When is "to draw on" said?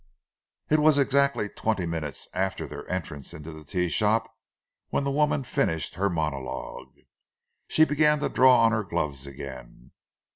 8.21-8.71